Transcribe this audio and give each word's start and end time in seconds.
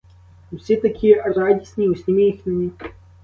Всі 0.51 0.77
такі 0.77 1.13
радісні, 1.15 1.89
усміхнені. 1.89 2.71